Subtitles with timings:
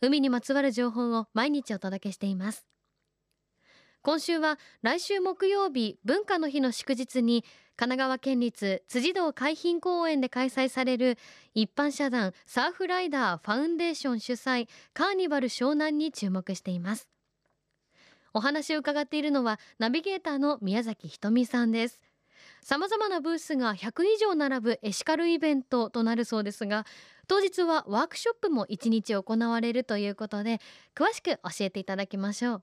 [0.00, 2.66] 海にまつわる情報を毎日お届けしています。
[4.02, 7.44] 今週は来週木曜日文化の日の祝日に
[7.76, 11.18] 神奈川県立辻堂海浜公園で開催される
[11.54, 17.08] 一般社団サーフライダーファウンデーション主催カーニバル湘南に注目しています。
[18.32, 22.00] お話を伺っているのはナビゲーターの宮崎ひとみさんです。
[22.66, 26.84] さまざまなブースが100以上並ぶエシカルイベントとなるそうですが
[27.28, 30.60] 当日はワークショップも1日行われるということで
[30.92, 32.62] 詳しく教えていただきましょう。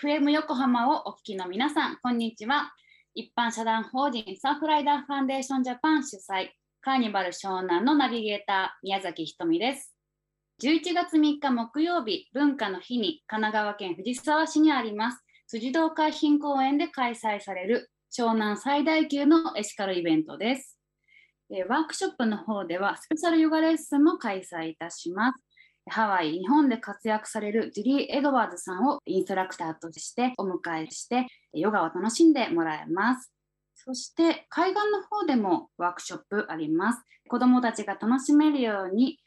[0.00, 2.72] FM 横浜をお聞きの皆さんこんにちは。
[3.16, 9.99] 一般社団法人サーフライダーファンデーションジャパン主催カーニバル湘南のナビゲーター宮崎ひとみです。
[10.62, 20.76] 11月3日木曜日文化の日に神奈川県藤沢市にあります辻堂海浜公園で開催される湘南最大級のエシカルイベントです。
[21.66, 25.42] ワークショップの方ではスペシャルヨガレッスンも開催いたします。
[25.88, 33.32] ハワイ、日本で活躍されるジュリー・エドワーズさんをインストラクターとしてお迎えしてヨガを楽しんでもらえます。
[33.76, 37.02] そして海岸の方でもワークショップあります。
[37.28, 39.18] 子どもたちが楽しめるように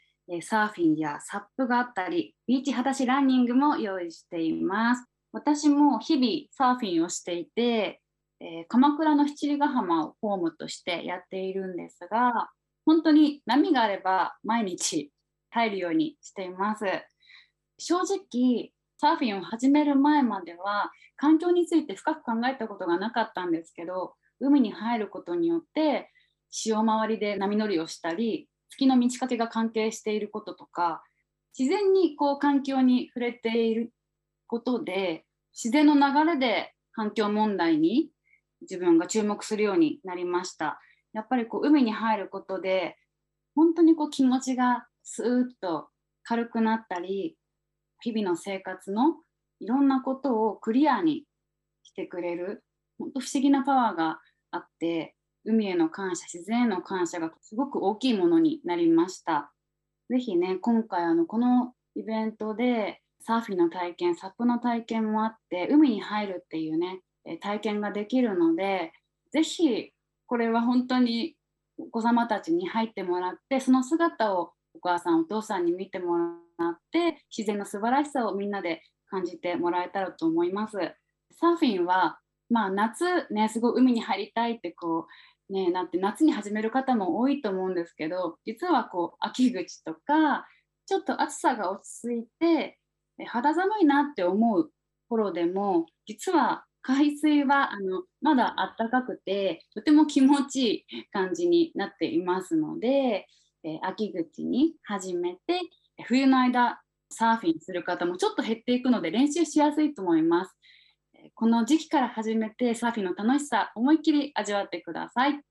[0.42, 5.06] サーフィンやサップがあったり、ビーチ裸足ランニングも用意しています。
[5.34, 8.00] 私も日々サーフィンをしていて、
[8.40, 12.52] えー、鎌倉の七里ヶ浜をホームとしてやっているんですが
[12.86, 15.12] 本当に波があれば毎日
[15.50, 16.86] 入るようにしています
[17.80, 26.12] 正直サーフィンを始める前までは環境について深く考えたことがなかったんですけど海に入ることによって
[26.52, 31.04] 潮回りで波乗りをしたり月の満ち欠けが関係していることとか
[31.58, 33.94] 自然にこう環境に触れている
[34.48, 38.10] ことで自然の流れで環境問題に
[38.62, 40.80] 自分が注目するようになりました。
[41.14, 42.98] やっぱりこう海に入ることで
[43.56, 45.90] 本当にこう気持ちがスーッと
[46.24, 47.38] 軽くなったり
[48.02, 49.18] 日々の生活の
[49.60, 51.26] いろんなことをクリアに
[51.84, 52.64] してくれる
[52.98, 54.20] 本当不思議なパワーが
[54.50, 55.16] あって
[55.46, 59.52] 海への感謝自然への感謝がすごく大きいものになりました。
[60.10, 67.00] ぜひね今回あのこのイベントでサーフィンの体験サップの体験もあって海に入るっていうね
[67.42, 68.92] 体験ができるので
[69.32, 69.92] ぜひ
[70.26, 71.36] これは本当に
[71.78, 76.18] お子様たちに入ってもらってその姿をお母さんお父さんに見ても
[76.58, 80.78] らって自然の素晴らしさをみんなで感じてもらえたらと思います。
[81.40, 85.06] サーフィンは、まあ、夏ねすごい海に入りたいってこう
[85.50, 90.48] ねなって夏に始める方も多いと思うんですけど実はこう秋口とか
[90.86, 92.78] ちょっと暑さが落ち着いて
[93.28, 94.72] 肌寒いなって思う
[95.10, 103.26] 頃でも実は海水はあのまだあったかくてとても気持ちいい感じになっていますので、
[103.64, 105.62] え、秋口に始めて
[106.06, 110.56] 冬の間サーフィンする方もちょっと減っていくので練習しやすいと思います。
[111.36, 115.42] この時期から始めてサーフィンの楽しさ思いっきり味わってください。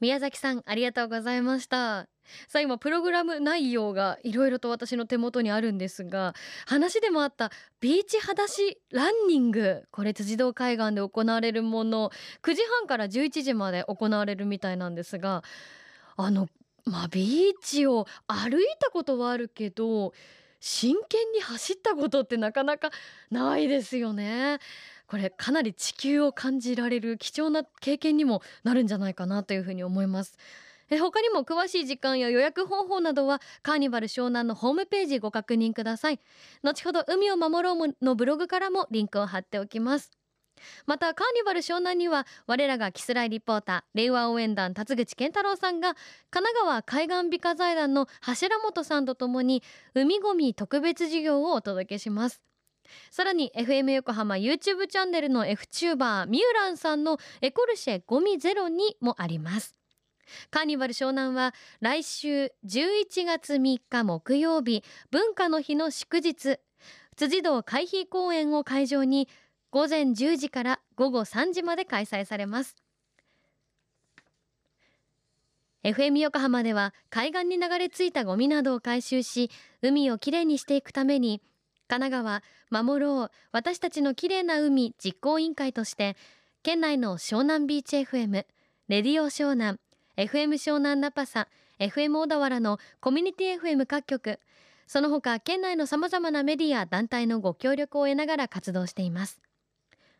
[0.00, 2.08] 宮崎さんありがとうございました。
[2.48, 6.34] さあ今プログラム内容がいろいろと私の手元にあるんですが
[6.66, 7.50] 話でもあった
[7.80, 9.84] ビーチ裸足ランニング。
[9.90, 12.10] これ辻堂海岸で行われるもの。
[12.42, 15.44] 9時半から11時まで行われるみたいなんですが
[16.16, 16.48] あの
[16.84, 20.12] まあビーチを歩いたことはあるけど
[20.62, 22.90] 真剣に走ったことってなかなか
[23.30, 24.60] ないですよね。
[25.08, 30.38] これかなり地球を感じられる貴重な経験にもなるんじゃないかなというふうに思います。
[30.88, 36.20] え他にも詳しい時間や予約方法などはカーニバル湘南のホームページご確認ください。
[36.62, 40.21] 後ほど海を守ろうのブログからもリンクを貼っておきます。
[40.86, 45.94] またカーニバル湘南には我らがキスライリポーター令和応援団辰口健太郎さんが
[46.30, 49.62] 神奈川海岸美化財団の柱本さんとともに
[49.94, 52.42] 海ごみ特別授業をお届けします。
[53.10, 59.76] さらに FM 横浜 YouTube チャンネルの F チューバーミューランさんのエコルシェゴミゼロにもあります。
[60.50, 66.58] カーニバル湘南は来週11月3日木曜日文化の日の祝日。
[67.14, 69.28] 辻堂海浜公園を会場に
[69.72, 72.76] 午前10時から午後3時まで開催されます。
[75.82, 81.40] FM 横浜では海岸に流れ着いたゴミなどを回収し海をきれいにしていくために
[81.88, 86.16] 神奈川守ろう私たちのきれいな海実行委員会として
[86.62, 88.44] 県内の湘南ビーチ FM
[88.88, 89.78] レディオ湘南
[90.16, 91.48] FM 湘南ナパサ
[91.80, 94.38] FM 小田原のコミュニティ FM 各局
[94.86, 99.40] その他県内のさまざまなメディア団体のご協力を得ながら活動しています。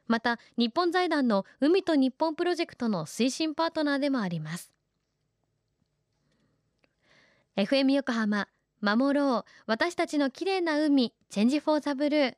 [0.06, 4.72] また日本財団の海と日本プロジェクトの推進パートナーでもあります。
[7.56, 8.48] FM 横浜
[8.80, 9.50] 守ろう。
[9.66, 12.34] 私たちの綺麗な海チェンジフォーザブルー。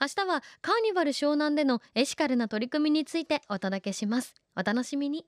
[0.00, 4.34] 明日はカーニバル湘南でのエシカルな取り組みについてお届けします。
[4.56, 5.26] お楽しみに。